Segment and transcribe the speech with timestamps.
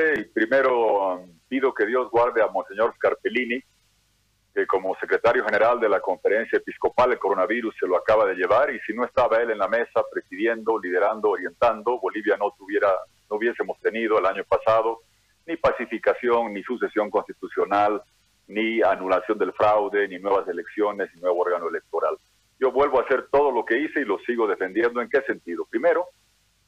[0.00, 3.62] y primero um, pido que Dios guarde a Monseñor Scarpellini,
[4.54, 8.74] que como secretario general de la conferencia episcopal el coronavirus se lo acaba de llevar
[8.74, 12.90] y si no estaba él en la mesa presidiendo, liderando, orientando, Bolivia no tuviera,
[13.30, 15.00] no hubiésemos tenido el año pasado
[15.46, 18.02] ni pacificación, ni sucesión constitucional,
[18.48, 22.16] ni anulación del fraude, ni nuevas elecciones, ni nuevo órgano electoral.
[22.58, 25.00] Yo vuelvo a hacer todo lo que hice y lo sigo defendiendo.
[25.00, 25.64] ¿En qué sentido?
[25.64, 26.08] Primero,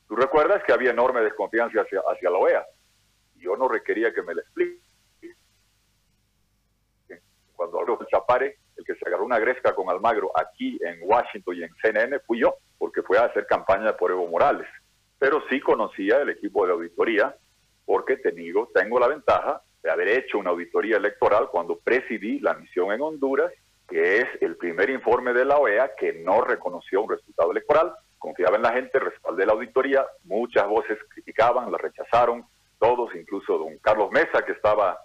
[0.09, 2.64] tú recuerdas que había enorme desconfianza hacia, hacia la OEA.
[3.43, 4.81] Yo no requería que me lo explique.
[7.57, 11.57] Cuando habló el Chapare, el que se agarró una gresca con Almagro aquí en Washington
[11.57, 14.67] y en CNN fui yo, porque fue a hacer campaña por Evo Morales.
[15.19, 17.36] Pero sí conocía el equipo de auditoría,
[17.85, 22.93] porque tengo, tengo la ventaja de haber hecho una auditoría electoral cuando presidí la misión
[22.93, 23.53] en Honduras,
[23.89, 27.93] que es el primer informe de la OEA que no reconoció un resultado electoral.
[28.19, 32.47] Confiaba en la gente, respaldé la auditoría, muchas voces criticaban, la rechazaron,
[33.15, 34.98] incluso don Carlos Mesa, que estaba,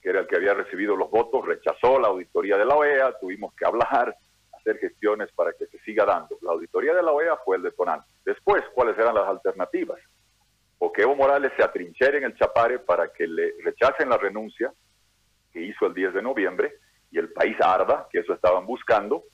[0.00, 3.54] que era el que había recibido los votos, rechazó la auditoría de la OEA, tuvimos
[3.54, 4.14] que hablar,
[4.52, 6.38] hacer gestiones para que se siga dando.
[6.42, 8.06] La auditoría de la OEA fue el detonante.
[8.24, 9.98] Después, ¿cuáles eran las alternativas?
[10.78, 14.72] O que Evo Morales se atrinchere en el Chapare para que le rechacen la renuncia
[15.52, 16.74] que hizo el 10 de noviembre
[17.10, 19.24] y el país arda, que eso estaban buscando,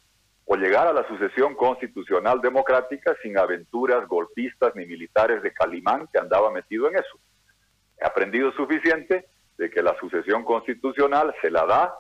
[0.50, 6.19] o llegar a la sucesión constitucional democrática sin aventuras golpistas ni militares de Calimán que
[6.19, 7.19] andaba metido en eso.
[8.02, 11.94] Aprendido suficiente de que la sucesión constitucional se la da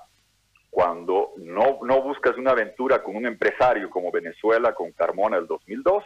[0.70, 6.04] cuando no, no buscas una aventura con un empresario como Venezuela con Carmona el 2002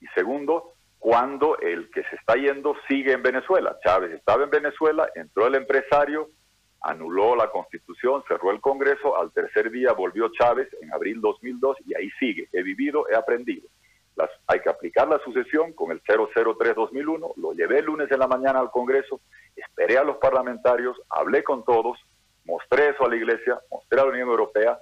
[0.00, 3.76] y segundo, cuando el que se está yendo sigue en Venezuela.
[3.84, 6.30] Chávez estaba en Venezuela, entró el empresario,
[6.80, 11.94] anuló la constitución, cerró el Congreso, al tercer día volvió Chávez en abril 2002 y
[11.96, 12.48] ahí sigue.
[12.52, 13.68] He vivido, he aprendido
[14.46, 18.60] hay que aplicar la sucesión con el 003-2001, lo llevé el lunes en la mañana
[18.60, 19.20] al Congreso,
[19.54, 21.98] esperé a los parlamentarios, hablé con todos,
[22.44, 24.78] mostré eso a la Iglesia, mostré a la Unión Europea,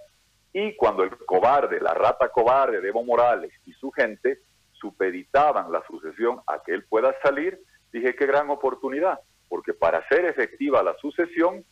[0.53, 4.39] y cuando el cobarde, la rata cobarde de Evo Morales y su gente
[4.73, 7.59] supeditaban la sucesión a que él pueda salir,
[7.93, 11.65] dije qué gran oportunidad, porque para hacer efectiva la sucesión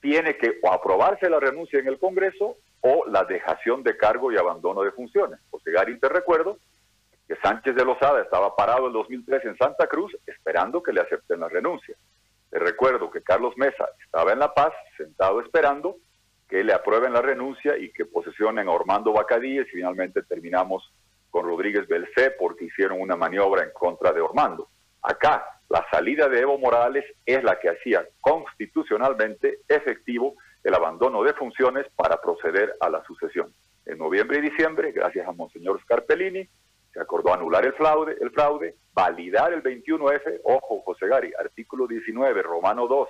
[0.00, 4.36] tiene que o aprobarse la renuncia en el Congreso o la dejación de cargo y
[4.36, 5.40] abandono de funciones.
[5.50, 6.58] José Gary, te recuerdo
[7.28, 11.40] que Sánchez de Lozada estaba parado en 2003 en Santa Cruz esperando que le acepten
[11.40, 11.94] la renuncia.
[12.50, 15.96] Le recuerdo que Carlos Mesa estaba en La Paz, sentado esperando
[16.48, 20.90] que le aprueben la renuncia y que posesionen a Ormando Bacadíes y finalmente terminamos
[21.28, 24.68] con Rodríguez Belcé porque hicieron una maniobra en contra de Ormando.
[25.02, 31.34] Acá, la salida de Evo Morales es la que hacía constitucionalmente efectivo el abandono de
[31.34, 33.52] funciones para proceder a la sucesión.
[33.84, 36.48] En noviembre y diciembre, gracias a Monseñor Scarpellini,
[36.92, 42.42] se acordó anular el fraude, el fraude, validar el 21F, ojo José Gari, artículo 19,
[42.42, 43.08] Romano 2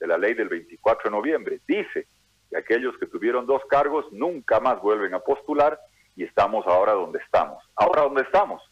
[0.00, 2.06] de la ley del 24 de noviembre, dice
[2.50, 5.78] que aquellos que tuvieron dos cargos nunca más vuelven a postular
[6.16, 7.64] y estamos ahora donde estamos.
[7.74, 8.62] Ahora donde estamos,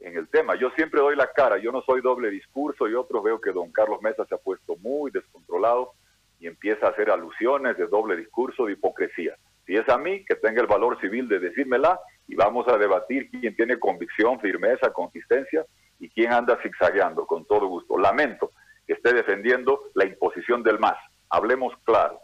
[0.00, 3.22] en el tema, yo siempre doy la cara, yo no soy doble discurso y otros
[3.22, 5.92] veo que don Carlos Mesa se ha puesto muy descontrolado
[6.38, 9.36] y empieza a hacer alusiones de doble discurso, de hipocresía.
[9.66, 13.28] Si es a mí, que tenga el valor civil de decírmela y vamos a debatir
[13.28, 15.66] quién tiene convicción, firmeza, consistencia
[15.98, 17.98] y quién anda zigzagueando, con todo gusto.
[17.98, 18.52] Lamento
[18.86, 20.96] que esté defendiendo la imposición del MAS.
[21.28, 22.20] Hablemos claro.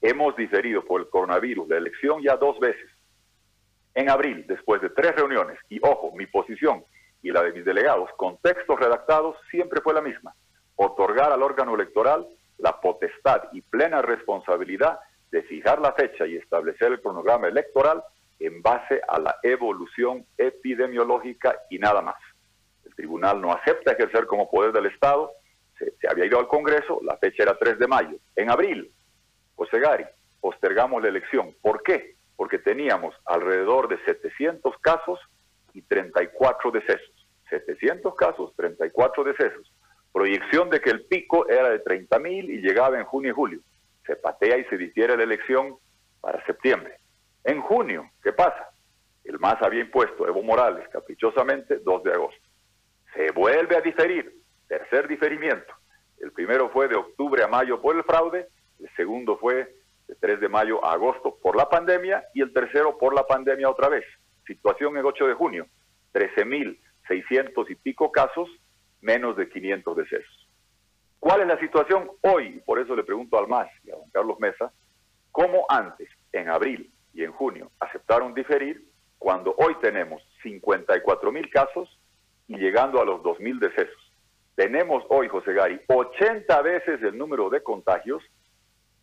[0.00, 2.88] Hemos diferido por el coronavirus la elección ya dos veces.
[3.94, 6.82] En abril, después de tres reuniones, y ojo, mi posición
[7.22, 10.34] y la de mis delegados, con textos redactados, siempre fue la misma.
[10.76, 12.26] Otorgar al órgano electoral
[12.56, 14.98] la potestad y plena responsabilidad
[15.30, 18.02] de fijar la fecha y establecer el cronograma electoral
[18.46, 22.16] en base a la evolución epidemiológica y nada más.
[22.84, 25.32] El tribunal no acepta ejercer como poder del Estado,
[25.78, 28.16] se, había ido al Congreso, la fecha era 3 de mayo.
[28.36, 28.92] En abril,
[29.54, 29.80] José
[30.40, 31.54] postergamos la elección.
[31.62, 32.16] ¿Por qué?
[32.36, 35.20] Porque teníamos alrededor de 700 casos
[35.72, 37.28] y 34 decesos.
[37.48, 39.72] 700 casos, 34 decesos.
[40.12, 43.60] Proyección de que el pico era de 30 mil y llegaba en junio y julio.
[44.06, 45.76] Se patea y se difiere la elección
[46.20, 46.96] para septiembre.
[47.44, 48.70] En junio, ¿qué pasa?
[49.24, 52.48] El MAS había impuesto Evo Morales caprichosamente 2 de agosto.
[53.14, 54.32] Se vuelve a diferir,
[54.68, 55.74] tercer diferimiento.
[56.18, 58.48] El primero fue de octubre a mayo por el fraude,
[58.78, 59.74] el segundo fue
[60.06, 63.68] de 3 de mayo a agosto por la pandemia y el tercero por la pandemia
[63.68, 64.04] otra vez.
[64.46, 65.66] Situación el 8 de junio,
[66.14, 68.48] 13.600 y pico casos,
[69.00, 70.48] menos de 500 decesos.
[71.18, 72.60] ¿Cuál es la situación hoy?
[72.64, 74.72] Por eso le pregunto al MAS y a don Carlos Mesa,
[75.30, 78.82] ¿cómo antes, en abril, y en junio aceptaron diferir
[79.18, 81.88] cuando hoy tenemos 54 mil casos
[82.48, 84.12] y llegando a los 2 mil decesos.
[84.54, 88.22] Tenemos hoy, José Gari, 80 veces el número de contagios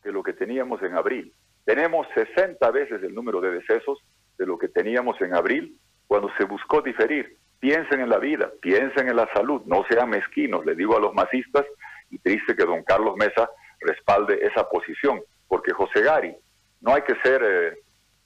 [0.03, 1.33] que lo que teníamos en abril.
[1.65, 3.99] Tenemos 60 veces el número de decesos
[4.37, 5.77] de lo que teníamos en abril
[6.07, 7.37] cuando se buscó diferir.
[7.59, 11.13] Piensen en la vida, piensen en la salud, no sean mezquinos, le digo a los
[11.13, 11.65] masistas,
[12.09, 13.49] y triste que don Carlos Mesa
[13.81, 16.35] respalde esa posición, porque José Gari,
[16.81, 17.79] no hay que ser eh,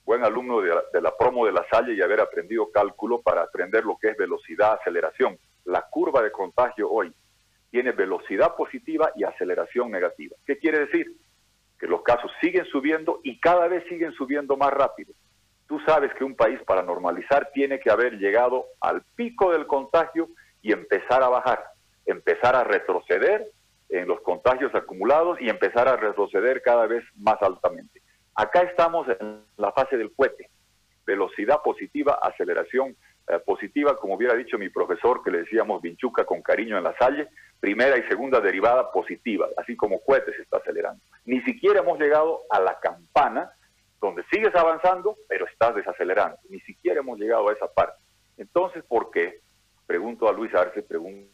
[0.05, 3.44] buen alumno de la, de la, promo de la Salle y haber aprendido cálculo para
[3.44, 5.38] aprender lo que es velocidad, aceleración.
[5.65, 7.13] La curva de contagio hoy
[7.73, 10.35] tiene velocidad positiva y aceleración negativa.
[10.45, 11.07] ¿Qué quiere decir?
[11.79, 15.11] Que los casos siguen subiendo y cada vez siguen subiendo más rápido.
[15.67, 20.29] Tú sabes que un país para normalizar tiene que haber llegado al pico del contagio
[20.61, 21.63] y empezar a bajar,
[22.05, 23.50] empezar a retroceder
[23.89, 28.02] en los contagios acumulados y empezar a retroceder cada vez más altamente.
[28.35, 30.50] Acá estamos en la fase del cohete,
[31.06, 32.95] velocidad positiva, aceleración
[33.27, 36.97] eh, positiva, como hubiera dicho mi profesor que le decíamos vinchuca con cariño en la
[36.97, 41.01] salle, primera y segunda derivada positiva, así como cohete se está acelerando.
[41.25, 43.51] Ni siquiera hemos llegado a la campana
[44.01, 46.38] donde sigues avanzando, pero estás desacelerando.
[46.50, 48.01] Ni siquiera hemos llegado a esa parte.
[48.38, 49.39] Entonces, ¿por qué?
[49.86, 51.29] Pregunto a Luis Arce, pregunto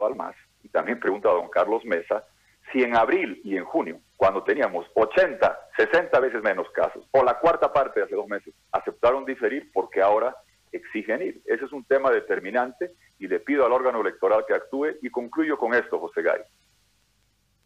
[0.00, 0.34] al más,
[0.64, 2.24] y también pregunto a don Carlos Mesa,
[2.70, 7.38] si en abril y en junio, cuando teníamos 80, 60 veces menos casos, o la
[7.38, 10.36] cuarta parte de hace dos meses, aceptaron diferir porque ahora
[10.70, 11.42] exigen ir.
[11.44, 15.58] Ese es un tema determinante y le pido al órgano electoral que actúe y concluyo
[15.58, 16.40] con esto, José Gay.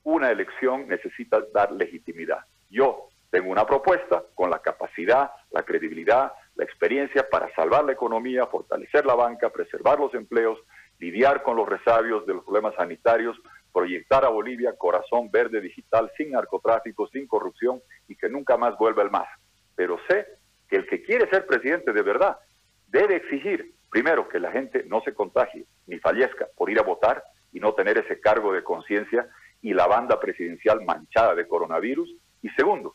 [0.04, 2.40] Una elección necesita dar legitimidad.
[2.70, 8.46] Yo tengo una propuesta con la capacidad, la credibilidad, la experiencia para salvar la economía,
[8.46, 10.58] fortalecer la banca, preservar los empleos,
[10.98, 13.36] lidiar con los resabios de los problemas sanitarios,
[13.76, 19.02] proyectar a Bolivia corazón verde digital sin narcotráfico, sin corrupción y que nunca más vuelva
[19.02, 19.28] el más.
[19.74, 20.26] Pero sé
[20.66, 22.38] que el que quiere ser presidente de verdad
[22.86, 27.22] debe exigir, primero, que la gente no se contagie ni fallezca por ir a votar
[27.52, 29.28] y no tener ese cargo de conciencia
[29.60, 32.08] y la banda presidencial manchada de coronavirus.
[32.40, 32.94] Y segundo,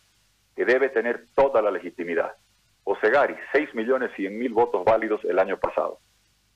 [0.56, 2.32] que debe tener toda la legitimidad.
[2.86, 6.00] Osegari, 6 millones 100 mil votos válidos el año pasado.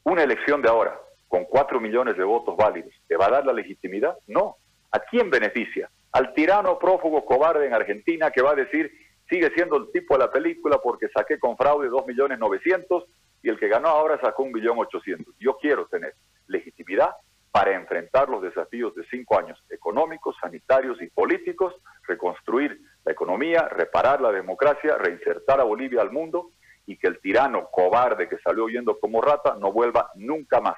[0.03, 3.53] Una elección de ahora, con 4 millones de votos válidos, ¿te va a dar la
[3.53, 4.17] legitimidad?
[4.27, 4.57] No.
[4.91, 5.89] ¿A quién beneficia?
[6.11, 8.91] Al tirano prófugo cobarde en Argentina que va a decir,
[9.29, 13.03] sigue siendo el tipo de la película porque saqué con fraude 2 millones 900
[13.43, 15.35] y el que ganó ahora sacó un millón 800.
[15.39, 16.13] Yo quiero tener
[16.47, 17.11] legitimidad
[17.51, 21.73] para enfrentar los desafíos de cinco años económicos, sanitarios y políticos,
[22.07, 26.51] reconstruir la economía, reparar la democracia, reinsertar a Bolivia al mundo
[26.85, 30.75] y que el tirano cobarde que salió huyendo como rata no vuelva nunca más.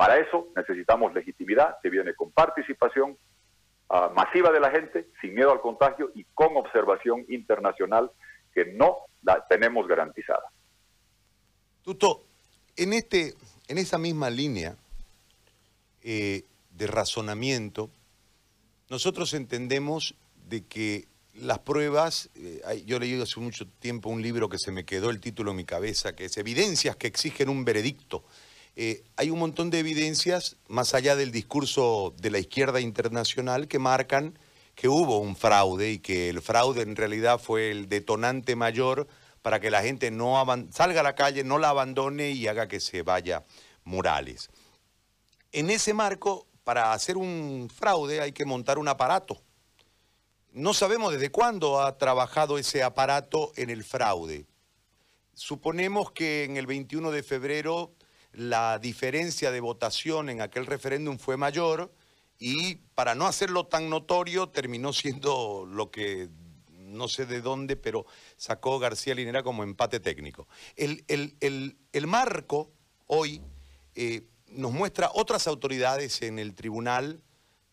[0.00, 3.18] Para eso necesitamos legitimidad que viene con participación
[3.90, 8.10] uh, masiva de la gente, sin miedo al contagio y con observación internacional
[8.54, 10.44] que no la tenemos garantizada.
[11.82, 12.22] Tuto,
[12.76, 13.34] en, este,
[13.68, 14.74] en esa misma línea,
[16.02, 17.90] eh, de razonamiento,
[18.88, 20.14] nosotros entendemos
[20.48, 24.86] de que las pruebas, eh, yo leí hace mucho tiempo un libro que se me
[24.86, 28.24] quedó el título en mi cabeza, que es Evidencias que exigen un veredicto.
[28.76, 33.78] Eh, hay un montón de evidencias, más allá del discurso de la izquierda internacional, que
[33.78, 34.38] marcan
[34.74, 39.08] que hubo un fraude y que el fraude en realidad fue el detonante mayor
[39.42, 42.80] para que la gente no salga a la calle, no la abandone y haga que
[42.80, 43.44] se vaya
[43.84, 44.48] Morales.
[45.52, 49.42] En ese marco, para hacer un fraude hay que montar un aparato.
[50.52, 54.46] No sabemos desde cuándo ha trabajado ese aparato en el fraude.
[55.34, 57.92] Suponemos que en el 21 de febrero
[58.32, 61.92] la diferencia de votación en aquel referéndum fue mayor
[62.38, 66.28] y para no hacerlo tan notorio terminó siendo lo que
[66.68, 68.06] no sé de dónde, pero
[68.36, 70.48] sacó García Linera como empate técnico.
[70.76, 72.72] El, el marco
[73.06, 73.42] hoy
[73.94, 77.22] eh, nos muestra otras autoridades en el tribunal,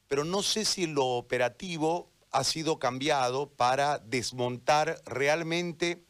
[0.08, 6.04] pero no sé si lo operativo ha sido cambiado para desmontar realmente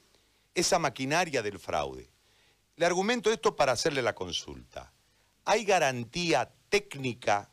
[0.56, 2.10] esa maquinaria del fraude.
[2.78, 4.94] Le argumento esto para hacerle la consulta.
[5.46, 7.50] ¿Hay garantía técnica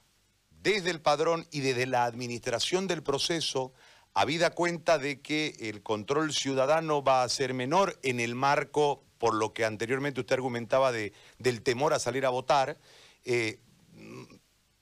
[0.51, 3.73] desde el padrón y desde la administración del proceso,
[4.13, 9.35] habida cuenta de que el control ciudadano va a ser menor en el marco, por
[9.35, 12.79] lo que anteriormente usted argumentaba, de, del temor a salir a votar?
[13.25, 13.61] Eh,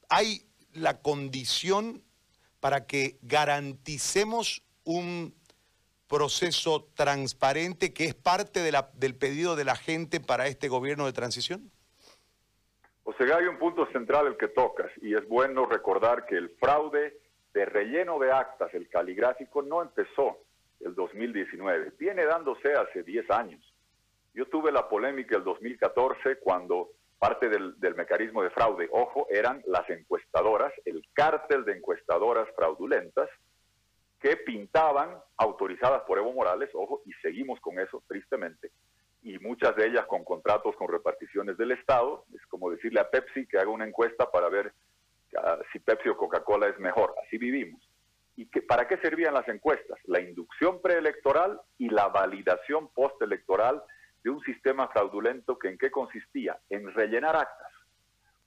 [0.09, 2.03] hay la condición
[2.59, 5.37] para que garanticemos un
[6.13, 11.71] proceso transparente que es parte del pedido de la gente para este gobierno de transición?
[13.05, 16.51] O sea, hay un punto central el que tocas y es bueno recordar que el
[16.61, 17.19] fraude
[17.55, 20.37] de relleno de actas, el caligráfico, no empezó
[20.81, 23.75] el 2019, viene dándose hace 10 años.
[24.35, 29.63] Yo tuve la polémica el 2014 cuando parte del, del, mecanismo de fraude, ojo, eran
[29.67, 33.31] las encuestadoras, el cártel de encuestadoras fraudulentas,
[34.23, 38.71] que pintaban, autorizadas por Evo Morales, ojo, y seguimos con eso, tristemente,
[39.23, 42.25] y muchas de ellas con contratos con reparticiones del Estado.
[42.35, 44.73] Es como decirle a Pepsi que haga una encuesta para ver
[45.35, 47.15] uh, si Pepsi o Coca-Cola es mejor.
[47.25, 47.83] Así vivimos.
[48.37, 49.99] ¿Y que, para qué servían las encuestas?
[50.05, 53.83] La inducción preelectoral y la validación postelectoral
[54.25, 56.59] de un sistema fraudulento que en qué consistía?
[56.71, 57.73] En rellenar actas.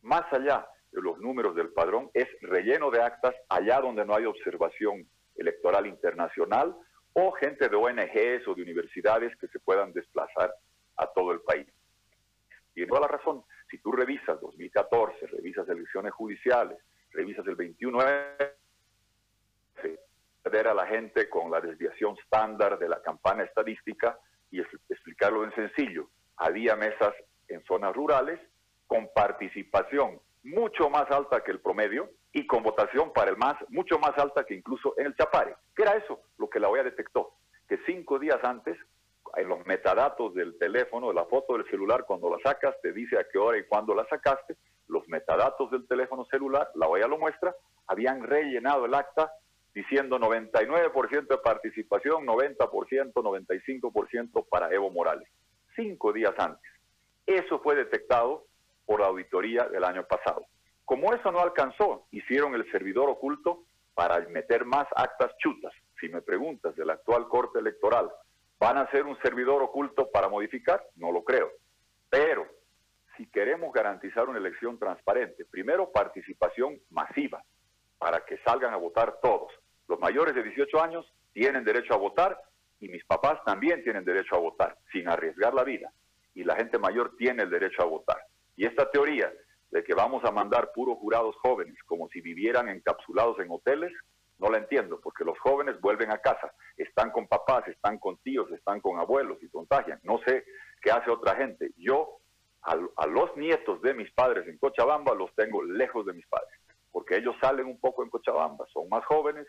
[0.02, 4.26] Más allá de los números del padrón, es relleno de actas allá donde no hay
[4.26, 5.06] observación
[5.36, 6.76] electoral internacional
[7.14, 10.54] o gente de ONGs o de universidades que se puedan desplazar
[10.98, 11.68] a todo el país.
[12.76, 16.78] Y toda la razón, si tú revisas 2014, revisas elecciones judiciales,
[17.12, 18.00] revisas el 21
[20.52, 24.18] ver a la gente con la desviación estándar de la campana estadística
[24.52, 26.10] y explicarlo en sencillo.
[26.38, 27.14] Había mesas
[27.48, 28.40] en zonas rurales
[28.88, 33.98] con participación mucho más alta que el promedio y con votación para el MAS mucho
[33.98, 35.56] más alta que incluso en el Chapare.
[35.74, 36.20] ¿Qué era eso?
[36.38, 37.32] Lo que la OEA detectó,
[37.66, 38.78] que cinco días antes,
[39.38, 43.18] en los metadatos del teléfono, de la foto del celular, cuando la sacas, te dice
[43.18, 44.58] a qué hora y cuándo la sacaste,
[44.90, 47.56] los metadatos del teléfono celular, la OEA lo muestra,
[47.88, 49.32] habían rellenado el acta
[49.74, 55.30] diciendo 99% de participación, 90%, 95% para Evo Morales.
[55.74, 56.70] Cinco días antes.
[57.26, 58.46] Eso fue detectado
[58.86, 60.46] por la auditoría del año pasado.
[60.86, 63.64] Como eso no alcanzó, hicieron el servidor oculto
[63.96, 65.74] para meter más actas chutas.
[66.00, 68.12] Si me preguntas del actual corte electoral,
[68.60, 70.86] ¿van a hacer un servidor oculto para modificar?
[70.96, 71.50] No lo creo.
[72.10, 72.48] Pero
[73.18, 77.44] si queremos garantizar una elección transparente, primero participación masiva,
[77.98, 79.52] para que salgan a votar todos.
[79.88, 82.38] Los mayores de 18 años tienen derecho a votar
[82.80, 85.92] y mis papás también tienen derecho a votar, sin arriesgar la vida.
[86.34, 88.18] Y la gente mayor tiene el derecho a votar.
[88.58, 89.32] Y esta teoría
[89.76, 93.92] de que vamos a mandar puros jurados jóvenes como si vivieran encapsulados en hoteles,
[94.40, 98.50] no la entiendo, porque los jóvenes vuelven a casa, están con papás, están con tíos,
[98.54, 100.00] están con abuelos y contagian.
[100.04, 100.46] No sé
[100.82, 101.72] qué hace otra gente.
[101.76, 102.20] Yo
[102.62, 106.58] a, a los nietos de mis padres en Cochabamba los tengo lejos de mis padres,
[106.90, 109.46] porque ellos salen un poco en Cochabamba, son más jóvenes,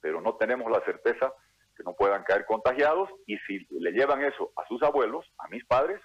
[0.00, 1.32] pero no tenemos la certeza
[1.76, 5.64] que no puedan caer contagiados y si le llevan eso a sus abuelos, a mis
[5.66, 6.00] padres,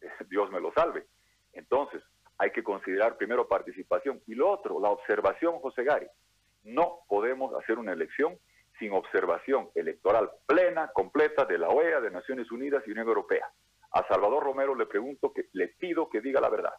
[0.30, 1.04] Dios me lo salve.
[1.52, 2.02] Entonces,
[2.38, 6.06] hay que considerar primero participación y lo otro, la observación, José Gary.
[6.64, 8.38] No podemos hacer una elección
[8.78, 13.46] sin observación electoral plena, completa de la OEA, de Naciones Unidas y Unión Europea.
[13.92, 16.72] A Salvador Romero le pregunto, que le pido que diga la verdad.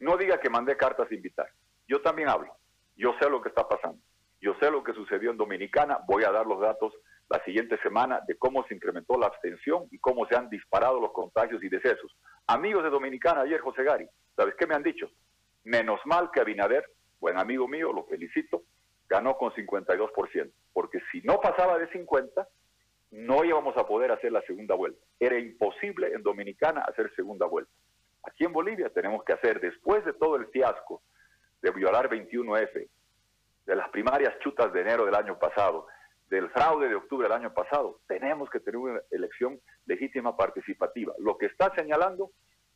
[0.00, 1.48] No diga que mandé cartas de invitar.
[1.86, 2.56] Yo también hablo.
[2.96, 4.00] Yo sé lo que está pasando.
[4.40, 6.94] Yo sé lo que sucedió en Dominicana, voy a dar los datos
[7.28, 11.12] la siguiente semana de cómo se incrementó la abstención y cómo se han disparado los
[11.12, 12.16] contagios y decesos.
[12.46, 14.08] Amigos de Dominicana, ayer José Gari,
[14.40, 15.10] ¿sabes qué me han dicho?
[15.64, 18.62] Menos mal que Abinader, buen amigo mío, lo felicito,
[19.06, 22.48] ganó con 52%, porque si no pasaba de 50,
[23.10, 24.98] no íbamos a poder hacer la segunda vuelta.
[25.18, 27.70] Era imposible en Dominicana hacer segunda vuelta.
[28.22, 31.02] Aquí en Bolivia tenemos que hacer, después de todo el fiasco
[31.60, 32.88] de violar 21F,
[33.66, 35.86] de las primarias chutas de enero del año pasado,
[36.30, 41.12] del fraude de octubre del año pasado, tenemos que tener una elección legítima participativa.
[41.18, 42.30] Lo que está señalando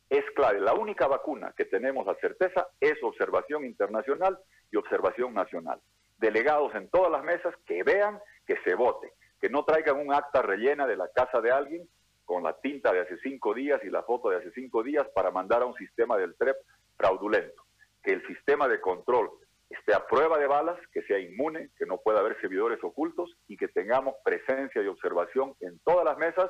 [0.09, 0.59] es clave.
[0.59, 4.37] La única vacuna que tenemos a certeza es observación internacional
[4.71, 5.79] y observación nacional.
[6.17, 10.41] Delegados en todas las mesas que vean que se vote, que no traigan un acta
[10.41, 11.87] rellena de la casa de alguien
[12.23, 15.31] con la tinta de hace cinco días y la foto de hace cinco días para
[15.31, 16.57] mandar a un sistema del TREP
[16.97, 17.63] fraudulento.
[18.03, 19.31] Que el sistema de control
[19.69, 23.57] esté a prueba de balas, que sea inmune, que no pueda haber servidores ocultos y
[23.57, 26.49] que tengamos presencia y observación en todas las mesas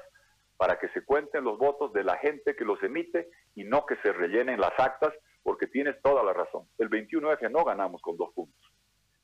[0.57, 3.97] para que se cuenten los votos de la gente que los emite y no que
[3.97, 6.67] se rellenen las actas, porque tienes toda la razón.
[6.77, 8.71] El 21F no ganamos con dos puntos.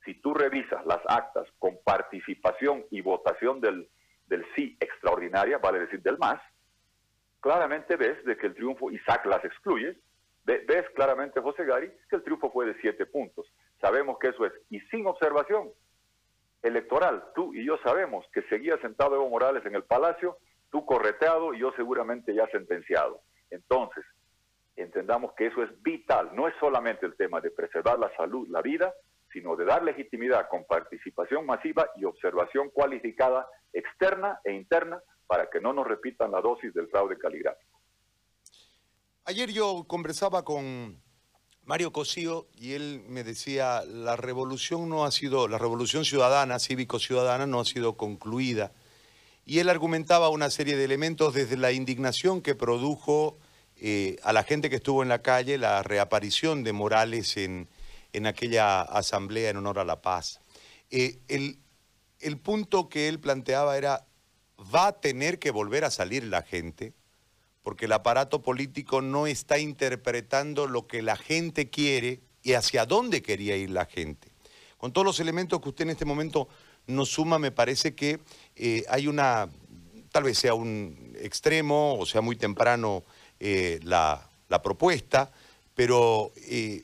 [0.06, 3.88] Si tú revisas las actas con participación y votación del,
[4.28, 6.42] del sí extraordinaria, vale decir del más,
[7.40, 9.98] claramente ves de que el triunfo, Isaac las excluye,
[10.44, 13.52] ves claramente, José Gari, que el triunfo fue de siete puntos.
[13.80, 14.54] Sabemos que eso es.
[14.70, 15.70] Y sin observación
[16.64, 20.38] electoral, tú y yo sabemos que seguía sentado Evo Morales en el Palacio,
[20.72, 23.22] tú correteado y yo seguramente ya sentenciado.
[23.50, 24.04] Entonces,
[24.76, 26.32] entendamos que eso es vital.
[26.34, 28.94] No es solamente el tema de preservar la salud, la vida,
[29.32, 35.62] sino de dar legitimidad con participación masiva y observación cualificada externa e interna para que
[35.62, 37.80] no nos repitan la dosis del fraude caligráfico.
[39.26, 41.02] Ayer yo conversaba con
[41.64, 47.46] Mario Cosío y él me decía, la revolución no ha sido, la revolución ciudadana, cívico-ciudadana,
[47.46, 48.74] no ha sido concluida.
[49.52, 53.38] Y él argumentaba una serie de elementos desde la indignación que produjo
[53.76, 57.68] eh, a la gente que estuvo en la calle la reaparición de Morales en,
[58.14, 60.40] en aquella asamblea en honor a la paz.
[60.90, 61.60] Eh, el,
[62.22, 64.08] el punto que él planteaba era,
[64.74, 66.94] va a tener que volver a salir la gente,
[67.62, 73.22] porque el aparato político no está interpretando lo que la gente quiere y hacia dónde
[73.22, 74.32] quería ir la gente.
[74.78, 76.48] Con todos los elementos que usted en este momento
[76.88, 78.20] nos suma, me parece que
[78.56, 79.50] eh, hay una,
[80.12, 83.04] tal vez sea un extremo o sea muy temprano
[83.40, 84.28] eh, la,
[84.64, 85.32] propuesta,
[85.76, 86.84] pero eh,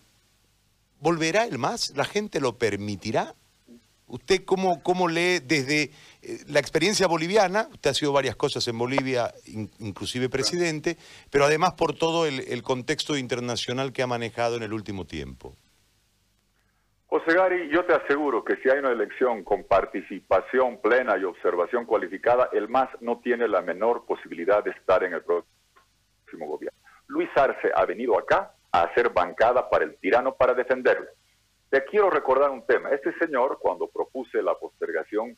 [1.02, 1.92] ¿volverá el más?
[1.96, 3.36] ¿La gente lo permitirá?
[4.08, 5.92] ¿Usted cómo, cómo lee desde
[6.48, 7.68] la experiencia boliviana?
[7.74, 9.34] Usted ha sido varias cosas en Bolivia,
[9.80, 10.98] inclusive presidente,
[11.30, 15.58] pero además por todo el contexto internacional que ha manejado en el último tiempo.
[17.10, 21.86] José Gary, yo te aseguro que si hay una elección con participación plena y observación
[21.86, 26.78] cualificada, el MAS no tiene la menor posibilidad de estar en el próximo gobierno.
[27.08, 31.08] Luis Arce ha venido acá a hacer bancada para el tirano para defenderlo.
[31.70, 32.90] Te quiero recordar un tema.
[32.90, 35.38] Este señor, cuando propuse la postergación,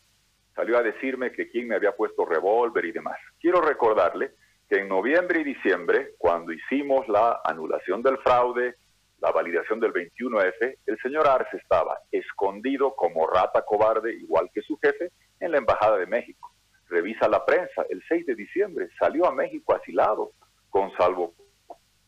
[0.55, 3.17] salió a decirme que quién me había puesto revólver y demás.
[3.39, 4.31] Quiero recordarle
[4.67, 8.75] que en noviembre y diciembre, cuando hicimos la anulación del fraude,
[9.21, 14.77] la validación del 21F, el señor Arce estaba escondido como rata cobarde, igual que su
[14.77, 16.51] jefe, en la Embajada de México.
[16.87, 20.31] Revisa la prensa, el 6 de diciembre salió a México asilado,
[20.69, 21.33] con salvo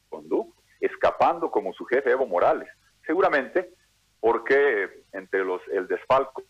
[0.10, 2.70] conducto, escapando como su jefe Evo Morales.
[3.06, 3.74] Seguramente
[4.20, 6.44] porque entre los el desfalco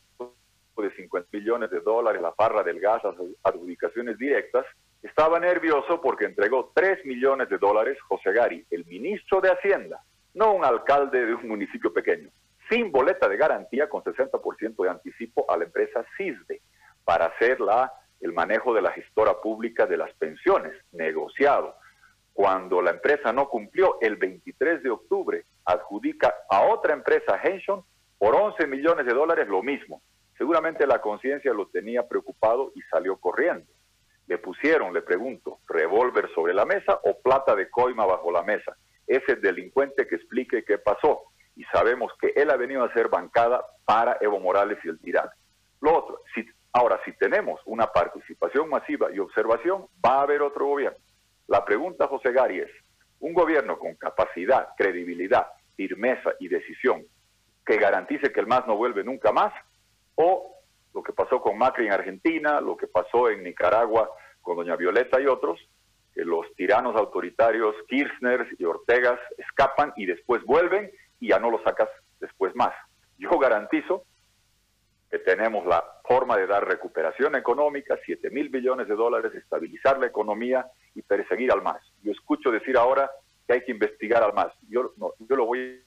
[0.78, 4.66] de 50 millones de dólares, la farra del gas, las adjudicaciones directas,
[5.02, 10.04] estaba nervioso porque entregó 3 millones de dólares José Gari, el ministro de Hacienda,
[10.34, 12.30] no un alcalde de un municipio pequeño,
[12.70, 16.62] sin boleta de garantía con 60% de anticipo a la empresa CISDE
[17.04, 21.76] para hacer la, el manejo de la gestora pública de las pensiones, negociado.
[22.34, 27.84] Cuando la empresa no cumplió, el 23 de octubre adjudica a otra empresa, Henson,
[28.18, 30.02] por 11 millones de dólares lo mismo.
[30.38, 33.70] Seguramente la conciencia lo tenía preocupado y salió corriendo.
[34.28, 38.78] Le pusieron, le pregunto, revólver sobre la mesa o plata de coima bajo la mesa
[39.16, 41.24] ese delincuente que explique qué pasó.
[41.56, 45.32] Y sabemos que él ha venido a ser bancada para Evo Morales y el tirano.
[45.82, 50.66] Lo otro, si, ahora, si tenemos una participación masiva y observación, va a haber otro
[50.68, 50.98] gobierno.
[51.48, 52.72] La pregunta, José Gary, es,
[53.20, 57.04] un gobierno con capacidad, credibilidad, firmeza y decisión
[57.66, 59.54] que garantice que el MAS no vuelve nunca más,
[60.16, 60.56] o
[60.94, 64.10] lo que pasó con Macri en Argentina, lo que pasó en Nicaragua
[64.42, 65.60] con doña Violeta y otros,
[66.14, 71.64] que los tiranos autoritarios Kirchner y Ortegas escapan y después vuelven y ya no los
[71.64, 72.74] sacas después más.
[73.18, 74.04] Yo garantizo
[75.10, 80.08] que tenemos la forma de dar recuperación económica, 7 mil billones de dólares, estabilizar la
[80.08, 81.82] economía y perseguir al MAS.
[82.02, 83.12] Yo escucho decir ahora
[83.46, 84.54] que hay que investigar al MAS.
[84.70, 85.84] Yo, no, yo lo voy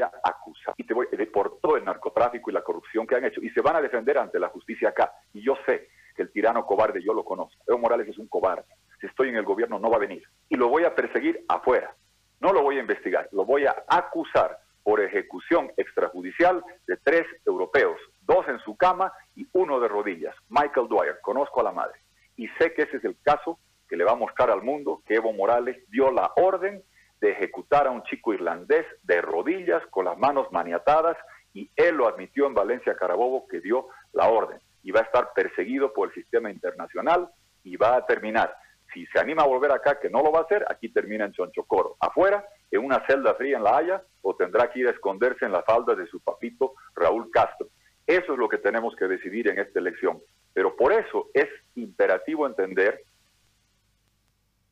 [0.00, 3.40] a acusar y te voy por todo el narcotráfico y la corrupción que han hecho
[3.40, 5.12] y se van a defender ante la justicia acá.
[5.32, 7.62] Y yo sé que el tirano cobarde yo lo conozco.
[7.66, 8.64] Evo Morales es un cobarde.
[9.00, 10.22] Si estoy en el gobierno no va a venir.
[10.48, 11.94] Y lo voy a perseguir afuera.
[12.40, 17.98] No lo voy a investigar, lo voy a acusar por ejecución extrajudicial de tres europeos,
[18.22, 20.34] dos en su cama y uno de rodillas.
[20.48, 22.00] Michael Dwyer, conozco a la madre.
[22.36, 25.14] Y sé que ese es el caso que le va a mostrar al mundo que
[25.14, 26.82] Evo Morales dio la orden
[27.20, 31.16] de ejecutar a un chico irlandés de rodillas con las manos maniatadas
[31.54, 35.32] y él lo admitió en Valencia Carabobo que dio la orden y va a estar
[35.34, 37.28] perseguido por el sistema internacional
[37.64, 38.54] y va a terminar.
[38.92, 41.32] Si se anima a volver acá, que no lo va a hacer, aquí termina en
[41.32, 41.96] Chonchocoro.
[42.00, 45.52] Afuera, en una celda fría en La Haya, o tendrá que ir a esconderse en
[45.52, 47.68] la falda de su papito Raúl Castro.
[48.06, 50.20] Eso es lo que tenemos que decidir en esta elección.
[50.52, 53.02] Pero por eso es imperativo entender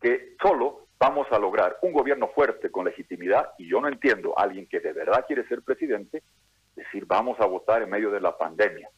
[0.02, 4.42] que solo vamos a lograr un gobierno fuerte con legitimidad, y yo no entiendo a
[4.42, 6.22] alguien que de verdad quiere ser presidente,
[6.76, 8.90] decir vamos a votar en medio de la pandemia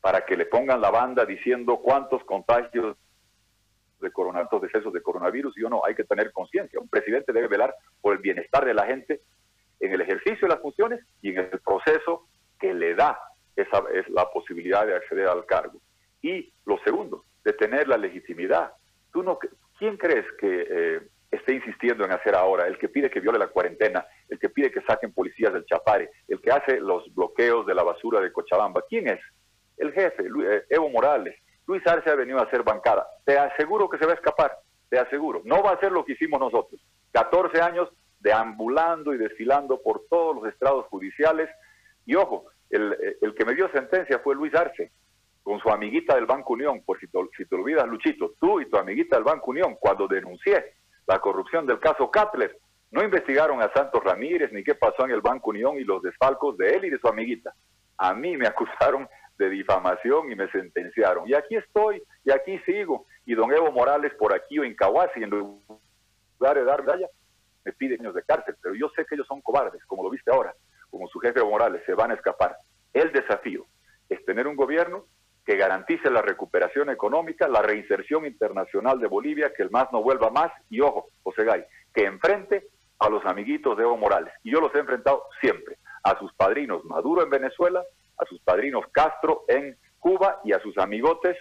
[0.00, 2.96] para que le pongan la banda diciendo cuántos contagios
[4.00, 6.78] de coronavirus, decesos de coronavirus, y o no, hay que tener conciencia.
[6.80, 9.20] Un presidente debe velar por el bienestar de la gente
[9.80, 12.26] en el ejercicio de las funciones y en el proceso
[12.58, 13.18] que le da
[13.56, 15.80] esa es la posibilidad de acceder al cargo.
[16.22, 18.72] Y lo segundo, de tener la legitimidad.
[19.12, 19.38] ¿Tú no,
[19.78, 22.66] ¿Quién crees que eh, esté insistiendo en hacer ahora?
[22.66, 26.10] El que pide que viole la cuarentena, el que pide que saquen policías del Chapare,
[26.28, 28.82] el que hace los bloqueos de la basura de Cochabamba.
[28.88, 29.20] ¿Quién es?
[29.78, 31.36] El jefe, eh, Evo Morales,
[31.66, 33.06] Luis Arce ha venido a hacer bancada.
[33.24, 34.52] Te aseguro que se va a escapar,
[34.88, 35.42] te aseguro.
[35.44, 36.80] No va a ser lo que hicimos nosotros.
[37.12, 37.88] 14 años
[38.20, 41.48] deambulando y desfilando por todos los estrados judiciales.
[42.06, 44.90] Y ojo, el, el que me dio sentencia fue Luis Arce.
[45.42, 48.68] con su amiguita del Banco Unión, por si te, si te olvidas, Luchito, tú y
[48.68, 50.74] tu amiguita del Banco Unión, cuando denuncié
[51.06, 52.58] la corrupción del caso Katler,
[52.90, 56.56] no investigaron a Santos Ramírez ni qué pasó en el Banco Unión y los desfalcos
[56.56, 57.54] de él y de su amiguita.
[57.98, 61.28] A mí me acusaron de difamación y me sentenciaron.
[61.28, 63.06] Y aquí estoy, y aquí sigo.
[63.24, 67.06] Y don Evo Morales por aquí o en Cahuasi, en lugar de dar medalla,
[67.64, 68.56] me pide años de cárcel.
[68.60, 70.54] Pero yo sé que ellos son cobardes, como lo viste ahora,
[70.90, 72.56] como su jefe Evo Morales, se van a escapar.
[72.92, 73.66] El desafío
[74.08, 75.04] es tener un gobierno
[75.44, 80.30] que garantice la recuperación económica, la reinserción internacional de Bolivia, que el MAS no vuelva
[80.30, 82.66] más, y ojo, José Gay, que enfrente
[82.98, 84.32] a los amiguitos de Evo Morales.
[84.42, 87.82] Y yo los he enfrentado siempre, a sus padrinos Maduro en Venezuela,
[88.18, 91.36] a sus padrinos Castro en Cuba y a sus amigotes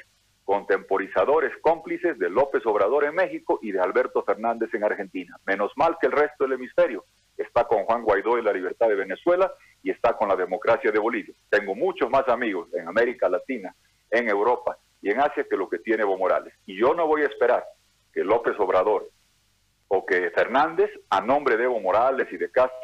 [0.48, 5.38] contemporizadores cómplices de López Obrador en México y de Alberto Fernández en Argentina.
[5.46, 7.04] Menos mal que el resto del hemisferio
[7.38, 9.52] está con Juan Guaidó y la libertad de Venezuela
[9.84, 11.36] y está con la democracia de Bolivia.
[11.50, 13.76] Tengo muchos más amigos en América Latina,
[14.10, 16.54] en Europa y en Asia que lo que tiene Evo Morales.
[16.66, 17.66] Y yo no voy a esperar
[18.13, 19.10] que López Obrador
[19.90, 22.78] o que Fernández, a nombre de Evo Morales y de Castro,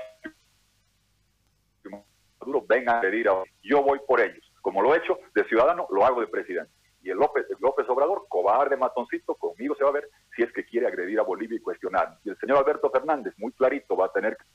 [2.46, 3.44] Maduro, vengan a pedir a...
[3.62, 4.52] Yo voy por ellos.
[4.62, 6.72] Como lo he hecho de ciudadano, lo hago de presidente.
[7.02, 10.66] Y el López, López Obrador, cobarde matoncito, conmigo se va a ver si es que
[10.66, 12.18] quiere agredir a Bolivia y cuestionar.
[12.24, 14.46] Y el señor Alberto Fernández, muy clarito, va a tener que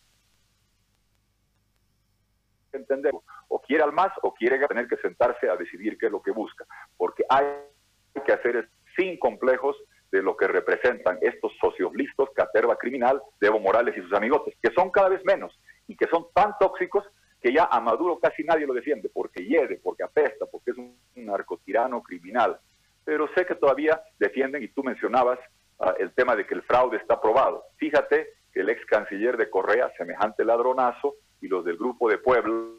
[2.78, 3.12] entender
[3.48, 6.30] o quiere al más o quiere tener que sentarse a decidir qué es lo que
[6.30, 6.64] busca,
[6.96, 7.44] porque hay
[8.24, 9.76] que hacer sin complejos
[10.10, 14.72] de lo que representan estos socios listos, caterva criminal Evo Morales y sus amigotes, que
[14.72, 17.04] son cada vez menos y que son tan tóxicos
[17.40, 20.96] que ya a Maduro casi nadie lo defiende, porque hiede, porque apesta, porque es un
[21.14, 22.58] narcotirano criminal.
[23.04, 25.38] Pero sé que todavía defienden, y tú mencionabas
[25.78, 27.64] ah, el tema de que el fraude está probado.
[27.76, 32.78] Fíjate que el ex canciller de Correa, semejante ladronazo, y los del grupo de Puebla,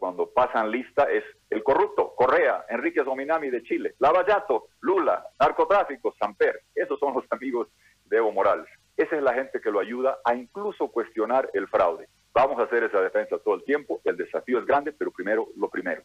[0.00, 6.62] cuando pasan lista es el corrupto, Correa, Enrique Dominami de Chile, Lavallato, Lula, narcotráfico, Samper.
[6.74, 7.68] Esos son los amigos
[8.06, 8.66] de Evo Morales.
[9.00, 12.06] Esa es la gente que lo ayuda a incluso cuestionar el fraude.
[12.34, 14.02] Vamos a hacer esa defensa todo el tiempo.
[14.04, 16.02] El desafío es grande, pero primero lo primero.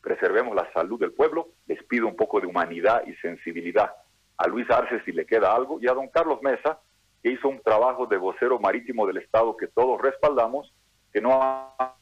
[0.00, 1.48] Preservemos la salud del pueblo.
[1.66, 3.92] Les pido un poco de humanidad y sensibilidad.
[4.38, 6.80] A Luis Arce si le queda algo y a don Carlos Mesa,
[7.22, 10.72] que hizo un trabajo de vocero marítimo del Estado que todos respaldamos,
[11.12, 11.96] que no ha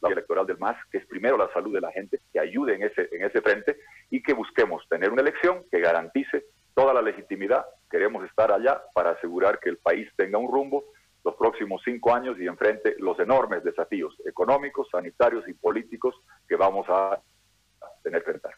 [0.00, 2.84] la electoral del MAS, que es primero la salud de la gente, que ayude en
[2.84, 3.76] ese, en ese frente
[4.08, 7.64] y que busquemos tener una elección que garantice toda la legitimidad.
[7.90, 10.84] Queremos estar allá para asegurar que el país tenga un rumbo
[11.24, 16.14] los próximos cinco años y enfrente los enormes desafíos económicos, sanitarios y políticos
[16.48, 17.20] que vamos a
[18.02, 18.54] tener que enfrentar.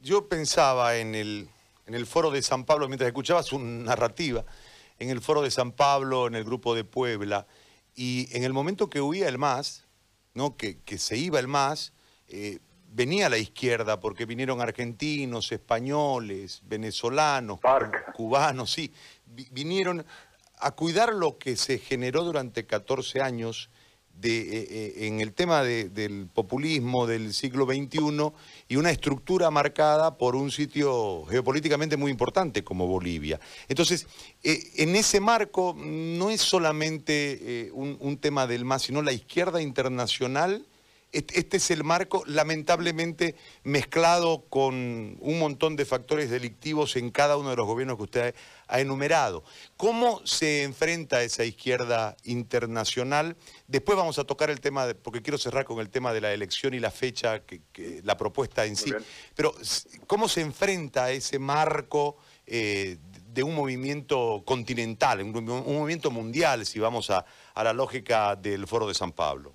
[0.00, 1.48] Yo pensaba en el,
[1.86, 4.44] en el foro de San Pablo, mientras escuchaba su narrativa,
[4.98, 7.46] en el foro de San Pablo, en el grupo de Puebla,
[7.94, 9.86] y en el momento que huía el MAS,
[10.34, 10.56] ¿no?
[10.56, 11.92] que, se iba el MAS,
[12.28, 12.58] eh,
[12.94, 17.58] venía a la izquierda porque vinieron argentinos, españoles, venezolanos,
[18.14, 18.92] cubanos, sí,
[19.50, 20.06] vinieron
[20.58, 23.68] a cuidar lo que se generó durante 14 años
[24.14, 28.32] de, eh, eh, en el tema del populismo del siglo XXI
[28.68, 33.40] y una estructura marcada por un sitio geopolíticamente muy importante como Bolivia.
[33.66, 34.06] Entonces,
[34.44, 39.60] eh, en ese marco no es solamente un, un, tema del MAS, sino la izquierda
[39.60, 40.64] internacional
[41.14, 47.50] este es el marco, lamentablemente mezclado con un montón de factores delictivos en cada uno
[47.50, 48.34] de los gobiernos que usted
[48.66, 49.44] ha enumerado.
[49.76, 53.36] ¿Cómo se enfrenta esa izquierda internacional?
[53.68, 56.74] Después vamos a tocar el tema, porque quiero cerrar con el tema de la elección
[56.74, 57.62] y la fecha, que,
[58.02, 58.92] la propuesta en sí.
[59.36, 59.54] Pero,
[60.06, 62.98] ¿cómo se enfrenta ese marco eh,
[63.32, 67.24] de un movimiento continental, un, movimiento mundial, si vamos a
[67.54, 69.54] la lógica del Foro de San Pablo?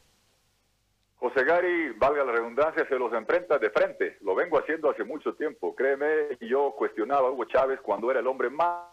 [1.19, 4.17] José Gary, valga la redundancia, se los enfrenta de frente.
[4.21, 5.75] Lo vengo haciendo hace mucho tiempo.
[5.75, 8.85] Créeme, yo cuestionaba a Hugo Chávez cuando era el hombre más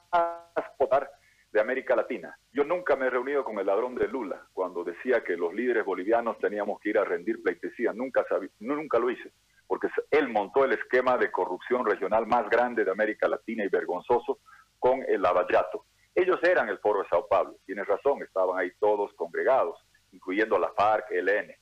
[0.76, 1.08] popular
[1.52, 2.36] de América Latina.
[2.52, 5.84] Yo nunca me he reunido con el ladrón de Lula cuando decía que los líderes
[5.84, 7.92] bolivianos teníamos que ir a rendir pleitesía.
[7.92, 8.26] Nunca,
[8.58, 9.30] nunca lo hice,
[9.68, 14.40] porque él montó el esquema de corrupción regional más grande de América Latina y vergonzoso
[14.80, 15.84] con el Lavallato.
[16.12, 17.54] Ellos eran el foro de Sao Paulo.
[17.64, 19.78] Tienes razón, estaban ahí todos congregados,
[20.10, 21.54] incluyendo la FARC, el ELN.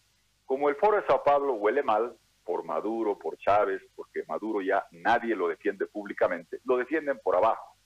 [0.45, 4.87] Como el foro de Sao Paulo huele mal por Maduro, por Chávez, porque Maduro ya
[4.93, 7.77] nadie lo defiende públicamente, lo defienden por abajo.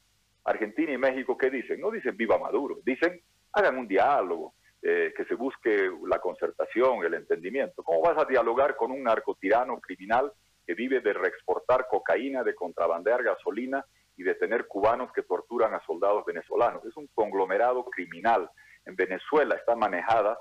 [0.44, 1.80] Argentina y México, ¿qué dicen?
[1.80, 3.20] No dicen viva Maduro, dicen
[3.52, 7.82] hagan un diálogo, eh, que se busque la concertación, el entendimiento.
[7.82, 10.32] ¿Cómo vas a dialogar con un narcotirano criminal
[10.64, 13.84] que vive de reexportar cocaína, de contrabandear gasolina
[14.16, 16.84] y de tener cubanos que torturan a soldados venezolanos?
[16.84, 18.48] Es un conglomerado criminal.
[18.86, 20.38] En Venezuela está manejada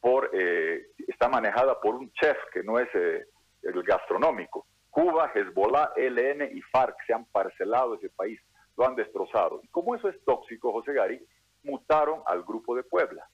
[0.00, 3.26] por, eh, está manejada por un chef que no es eh,
[3.62, 4.66] el gastronómico.
[4.90, 8.40] Cuba, Hezbollah, LN y FARC se han parcelado ese país,
[8.76, 9.60] lo han destrozado.
[9.62, 11.24] Y como eso es tóxico, José Gary,
[11.62, 13.28] mutaron al grupo de Puebla.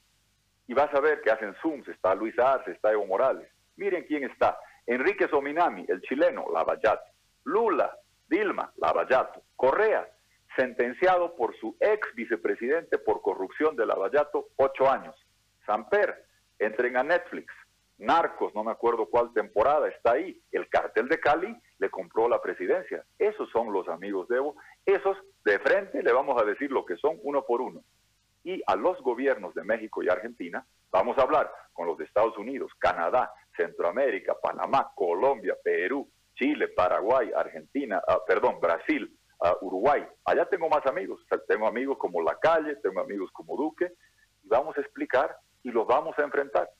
[0.66, 3.48] Y vas a ver que hacen Zooms, está Luis Arce, está Evo Morales.
[3.76, 4.58] Miren quién está.
[4.86, 7.04] Enrique Sominami, el chileno, Lavallato.
[7.44, 7.94] Lula,
[8.28, 9.42] Dilma, Lavallato.
[9.56, 10.08] Correa,
[10.56, 15.14] sentenciado por su ex vicepresidente por corrupción de Lavallato, ocho años.
[15.66, 16.24] Samper,
[16.58, 17.52] entren a Netflix.
[17.98, 20.40] Narcos, no me acuerdo cuál temporada, está ahí.
[20.50, 23.04] El cartel de Cali le compró la presidencia.
[23.18, 24.56] Esos son los amigos de Evo.
[24.84, 27.82] Esos de frente le vamos a decir lo que son uno por uno.
[28.42, 32.36] Y a los gobiernos de México y Argentina, vamos a hablar con los de Estados
[32.36, 40.04] Unidos, Canadá, Centroamérica, Panamá, Colombia, Perú, Chile, Paraguay, Argentina, ah, perdón, Brasil, ah, Uruguay.
[40.24, 41.24] Allá tengo más amigos.
[41.48, 43.92] tengo amigos como La Calle, tengo amigos como Duque.
[44.42, 46.70] Y vamos a explicar y los vamos a enfrentar.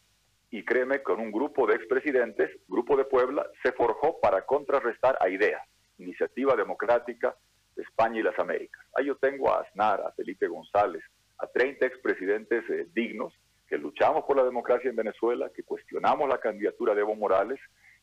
[0.50, 5.28] Y créeme, con un grupo de expresidentes, Grupo de Puebla, se forjó para contrarrestar a
[5.28, 5.62] ideas,
[5.98, 7.34] Iniciativa Democrática
[7.74, 8.84] de España y las Américas.
[8.94, 11.02] Ahí yo tengo a Aznar, a Felipe González,
[11.38, 13.32] a 30 expresidentes eh, dignos
[13.66, 17.58] que luchamos por la democracia en Venezuela, que cuestionamos la candidatura de Evo Morales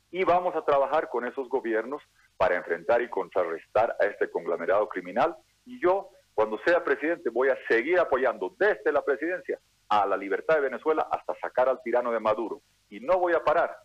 [0.09, 2.01] y vamos a trabajar con esos gobiernos
[2.35, 5.37] para enfrentar y contrarrestar a este conglomerado criminal.
[5.65, 9.59] Y yo, cuando sea presidente, voy a seguir apoyando desde la presidencia
[9.91, 12.61] a la libertad de Venezuela hasta sacar al tirano de Maduro.
[12.89, 13.77] Y no voy a parar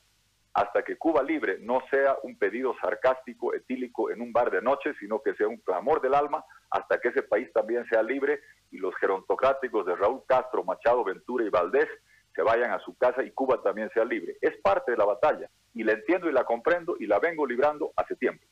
[0.54, 4.94] hasta que Cuba libre no sea un pedido sarcástico, etílico en un bar de noche,
[5.00, 8.40] sino que sea un clamor del alma, hasta que ese país también sea libre
[8.70, 11.88] y los gerontocráticos de Raúl Castro, Machado, Ventura y Valdés
[12.34, 14.36] se vayan a su casa y Cuba también sea libre.
[14.40, 17.90] Es parte de la batalla y la entiendo y la comprendo y la vengo librando
[17.96, 18.44] hace tiempo.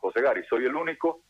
[0.00, 1.20] José Gary, soy el único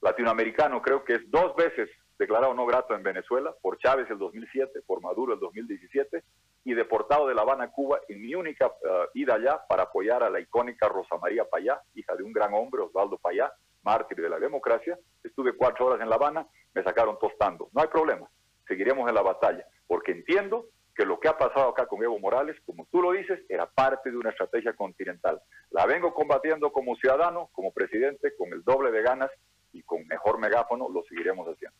[0.00, 4.82] latinoamericano, creo que es dos veces declarado no grato en Venezuela, por Chávez el 2007,
[4.86, 6.22] por Maduro el 2017,
[6.64, 10.22] y deportado de La Habana a Cuba en mi única uh, ida allá para apoyar
[10.22, 14.28] a la icónica Rosa María Payá, hija de un gran hombre, Osvaldo Payá, mártir de
[14.28, 14.98] la democracia.
[15.22, 17.68] Estuve cuatro horas en La Habana, me sacaron tostando.
[17.72, 18.28] No hay problema,
[18.68, 22.56] seguiremos en la batalla, porque entiendo que lo que ha pasado acá con Evo Morales,
[22.66, 25.40] como tú lo dices, era parte de una estrategia continental.
[25.70, 29.30] La vengo combatiendo como ciudadano, como presidente, con el doble de ganas
[29.72, 31.76] y con mejor megáfono, lo seguiremos haciendo.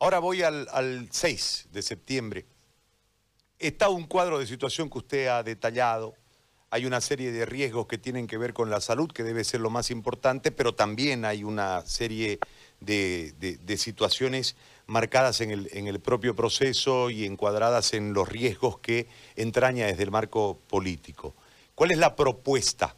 [0.00, 2.46] Ahora voy al, 6 de septiembre.
[3.58, 6.14] Está un cuadro de situación que usted ha detallado.
[6.70, 9.60] Hay una serie de riesgos que tienen que ver con la salud, que debe ser
[9.60, 12.38] lo más importante, pero también hay una serie
[12.78, 13.34] de,
[13.76, 14.54] situaciones
[14.86, 20.04] marcadas en el, en el, propio proceso y encuadradas en los riesgos que entraña desde
[20.04, 21.34] el marco político.
[21.74, 22.94] ¿Cuál es la propuesta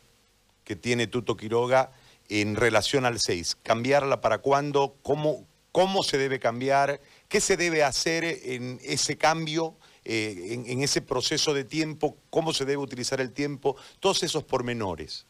[0.65, 1.93] que tiene Tuto Quiroga
[2.29, 3.57] en relación al 6?
[3.63, 4.97] ¿Cambiarla para cuándo?
[5.03, 11.03] ¿Cómo, cómo se debe cambiar, qué se debe hacer en ese cambio, eh, en, ese
[11.03, 15.27] proceso de tiempo, cómo se debe utilizar el tiempo, todos esos pormenores.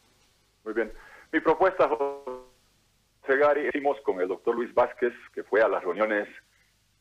[0.63, 0.91] Muy bien.
[1.31, 6.27] Mi propuesta, José Gary, hicimos con el doctor Luis Vázquez, que fue a las reuniones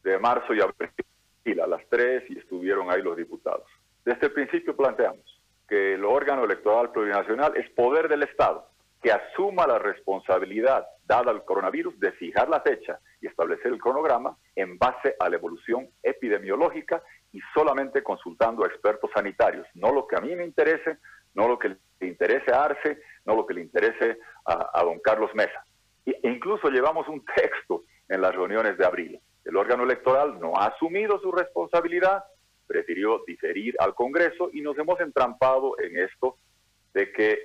[0.02, 3.66] de marzo y abril a las tres y estuvieron ahí los diputados.
[4.04, 8.68] Desde el principio planteamos que el órgano electoral plurinacional es poder del Estado,
[9.02, 14.36] que asuma la responsabilidad dada al coronavirus de fijar la fecha y establecer el cronograma
[14.56, 17.02] en base a la evolución epidemiológica
[17.32, 20.98] y solamente consultando a expertos sanitarios, no lo que a mí me interese,
[21.34, 25.30] no lo que le interese a Arce, no lo que le interese a, don Carlos
[25.34, 25.64] Mesa.
[26.04, 29.20] E incluso llevamos un texto en las reuniones de abril.
[29.44, 32.24] El órgano electoral no ha asumido su responsabilidad,
[32.66, 36.36] prefirió diferir al Congreso y nos hemos entrampado en esto
[36.94, 37.42] de que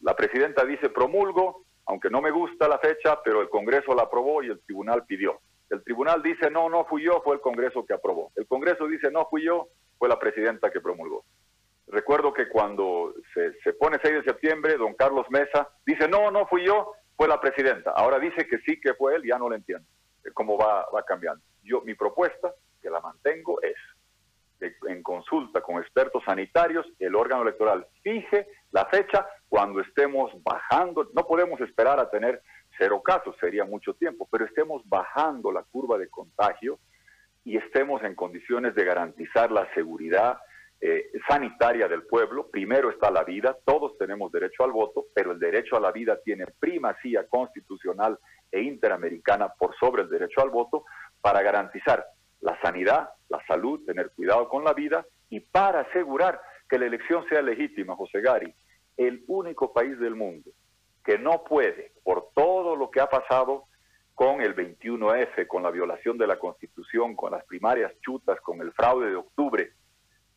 [0.00, 4.44] la presidenta dice promulgo, aunque no me gusta la fecha, pero el Congreso la aprobó
[4.44, 5.40] y el tribunal pidió.
[5.68, 8.30] El tribunal dice, no, no fui yo, fue el Congreso que aprobó.
[8.36, 9.66] El Congreso dice, no fui yo,
[9.98, 11.24] fue la presidenta que promulgó.
[11.88, 16.64] Recuerdo que cuando se, pone 6 de septiembre, don Carlos Mesa dice, no, no fui
[16.64, 17.90] yo, fue la presidenta.
[17.90, 19.88] Ahora dice que sí que fue él, ya no lo entiendo,
[20.32, 21.42] cómo va, va cambiando.
[21.64, 23.74] Yo, mi propuesta, que la mantengo, es
[24.88, 31.26] en consulta con expertos sanitarios, el órgano electoral fije la fecha cuando estemos bajando, no
[31.26, 32.40] podemos esperar a tener
[32.78, 36.78] cero casos, sería mucho tiempo, pero estemos bajando la curva de contagio
[37.44, 40.38] y estemos en condiciones de garantizar la seguridad
[40.80, 42.48] eh, sanitaria del pueblo.
[42.48, 46.20] Primero está la vida, todos tenemos derecho al voto, pero el derecho a la vida
[46.24, 48.20] tiene primacía constitucional
[48.52, 50.84] e interamericana por sobre el derecho al voto
[51.20, 52.06] para garantizar
[52.40, 57.26] la sanidad, la salud, tener cuidado con la vida y para asegurar que la elección
[57.28, 58.54] sea legítima, José Gari,
[58.96, 60.50] el único país del mundo
[61.04, 63.64] que no puede, por todo lo que ha pasado
[64.14, 68.72] con el 21F, con la violación de la Constitución, con las primarias chutas, con el
[68.72, 69.72] fraude de octubre,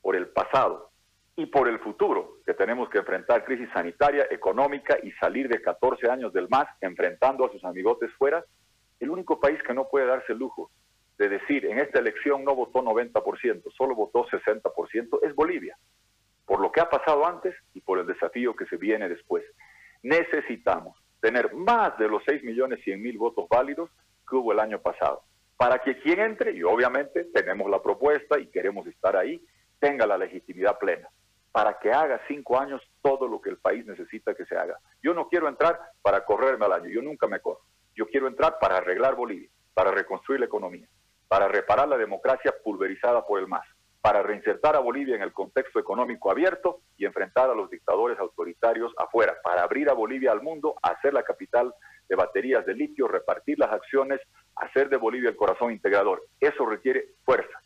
[0.01, 0.91] por el pasado
[1.35, 6.09] y por el futuro, que tenemos que enfrentar crisis sanitaria, económica y salir de 14
[6.09, 8.45] años del MAS enfrentando a sus amigotes fuera,
[8.99, 10.71] el único país que no puede darse el lujo
[11.17, 15.77] de decir en esta elección no votó 90%, solo votó 60%, es Bolivia,
[16.45, 19.43] por lo que ha pasado antes y por el desafío que se viene después.
[20.01, 23.89] Necesitamos tener más de los 6 millones 100 mil votos válidos
[24.27, 25.23] que hubo el año pasado,
[25.55, 29.41] para que quien entre, y obviamente tenemos la propuesta y queremos estar ahí,
[29.79, 31.07] tenga la legitimidad plena,
[31.51, 34.77] para que haga cinco años todo lo que el país necesita que se haga.
[35.01, 37.61] Yo no quiero entrar para correrme al año, yo nunca me corro.
[37.95, 40.87] Yo quiero entrar para arreglar Bolivia, para reconstruir la economía,
[41.27, 43.65] para reparar la democracia pulverizada por el MAS,
[44.03, 48.91] para reinsertar a Bolivia en el contexto económico abierto y enfrentar a los dictadores autoritarios
[48.97, 51.73] afuera, para abrir a Bolivia al mundo, hacer la capital
[52.09, 54.19] de baterías de litio, repartir las acciones,
[54.57, 56.21] hacer de Bolivia el corazón integrador.
[56.41, 57.57] Eso requiere fuerza.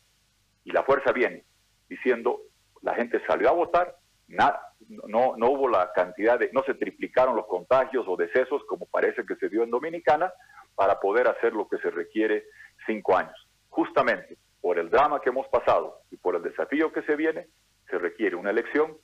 [0.62, 1.42] Y la fuerza viene
[1.88, 2.42] diciendo,
[2.82, 3.96] la gente salió a votar,
[4.28, 9.26] no, no hubo la cantidad de, no se triplicaron los contagios o decesos como parece
[9.26, 10.32] que se dio en Dominicana,
[10.76, 12.44] para poder hacer lo que se requiere
[12.86, 14.36] cinco años justamente
[14.68, 17.46] por el drama que hemos pasado y por el desafío que se viene,
[17.88, 18.98] se requiere una elección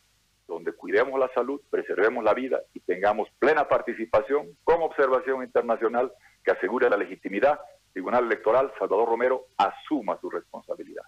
[0.46, 6.12] donde cuidemos la salud, preservemos la vida y tengamos plena participación con observación internacional
[6.44, 7.58] que asegure la legitimidad.
[7.94, 11.04] Tribunal Electoral, Salvador Romero, asuma su responsabilidad,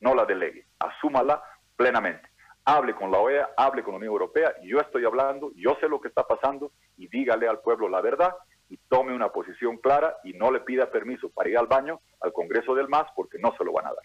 [0.00, 1.42] no la delegue, asúmala
[1.76, 2.30] plenamente.
[2.64, 6.00] Hable con la OEA, hable con la Unión Europea, yo estoy hablando, yo sé lo
[6.00, 8.34] que está pasando y dígale al pueblo la verdad
[8.68, 12.32] y tome una posición clara y no le pida permiso para ir al baño al
[12.32, 14.04] Congreso del MAS porque no se lo van a dar.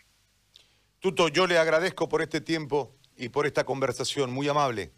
[1.00, 4.92] Tuto, yo le agradezco por este tiempo y por esta conversación, muy amable.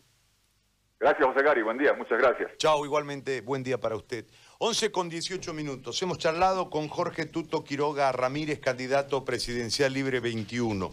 [0.99, 2.51] Gracias, José Gary, buen día, muchas gracias.
[2.57, 4.25] Chao, igualmente, buen día para usted.
[4.59, 6.01] 11 con 18 minutos.
[6.01, 10.91] Hemos charlado con Jorge Tuto Quiroga Ramírez, candidato presidencial libre 21.